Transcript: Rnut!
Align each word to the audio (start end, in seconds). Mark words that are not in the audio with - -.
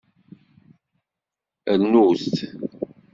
Rnut! 1.81 2.23